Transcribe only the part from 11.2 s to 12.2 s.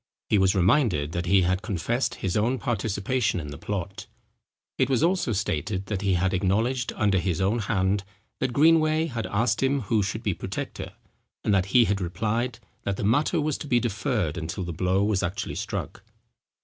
and that he had